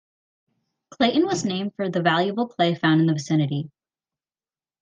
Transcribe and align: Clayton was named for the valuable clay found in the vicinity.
Clayton 0.89 1.27
was 1.27 1.45
named 1.45 1.75
for 1.75 1.87
the 1.87 2.01
valuable 2.01 2.47
clay 2.47 2.73
found 2.73 3.01
in 3.01 3.05
the 3.05 3.13
vicinity. 3.13 3.69